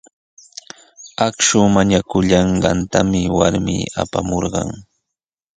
Akshu 1.25 1.59
mañakullanqaatami 1.75 3.21
warmi 3.37 3.77
apamurqan. 4.01 4.69